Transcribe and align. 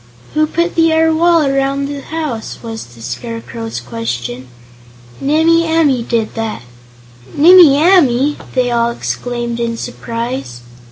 "Who 0.33 0.47
put 0.47 0.73
the 0.73 0.91
air 0.91 1.13
wall 1.13 1.45
around 1.45 1.85
the 1.85 2.01
house?" 2.01 2.57
was 2.63 2.83
the 2.87 3.03
Scarecrow's 3.03 3.79
question. 3.79 4.47
"Nimmie 5.21 5.67
Amee 5.71 6.01
did 6.01 6.33
that." 6.33 6.63
"Nimmie 7.35 7.77
Amee!" 7.77 8.37
they 8.55 8.71
all 8.71 8.89
exclaimed 8.89 9.59
in 9.59 9.77
surprise. 9.77 10.61